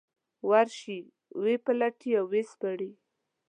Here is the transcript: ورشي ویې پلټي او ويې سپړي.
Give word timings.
ورشي 0.49 0.97
ویې 1.41 1.55
پلټي 1.65 2.11
او 2.19 2.25
ويې 2.31 2.43
سپړي. 2.51 2.91